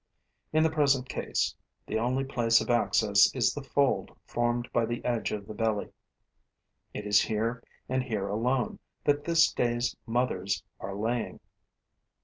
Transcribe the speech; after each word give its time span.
In 0.51 0.63
the 0.63 0.71
present 0.71 1.07
case, 1.07 1.53
the 1.85 1.99
only 1.99 2.23
place 2.23 2.59
of 2.59 2.71
access 2.71 3.31
is 3.35 3.53
the 3.53 3.61
fold 3.61 4.09
formed 4.25 4.67
by 4.73 4.83
the 4.87 5.05
edge 5.05 5.31
of 5.31 5.45
the 5.45 5.53
belly. 5.53 5.91
It 6.91 7.05
is 7.05 7.21
here 7.21 7.63
and 7.87 8.01
here 8.01 8.27
alone 8.27 8.79
that 9.03 9.25
this 9.25 9.53
day's 9.53 9.95
mothers 10.07 10.63
are 10.79 10.95
laying. 10.95 11.39